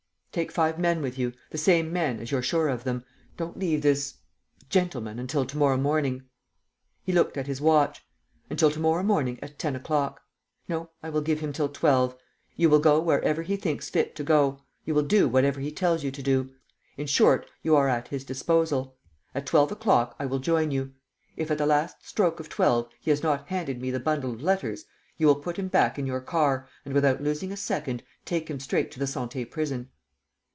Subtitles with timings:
[0.33, 1.33] "Take five men with you...
[1.49, 3.03] the same men, as you're sure of them.
[3.35, 4.15] Don't leave this...
[4.69, 6.23] gentleman until to morrow morning."
[7.03, 8.01] He looked at his watch.
[8.49, 10.21] "Until to morrow morning at ten o'clock.
[10.69, 12.15] No, I will give him till twelve.
[12.55, 16.01] You will go wherever he thinks fit to go, you will do whatever he tells
[16.01, 16.53] you to do.
[16.95, 18.95] In short, you are at his disposal.
[19.35, 20.93] At twelve o'clock, I will join you.
[21.35, 24.41] If, at the last stroke of twelve, he has not handed me the bundle of
[24.41, 24.85] letters,
[25.17, 28.61] you will put him back in your car and, without losing a second, take him
[28.61, 29.89] straight to the Santé Prison."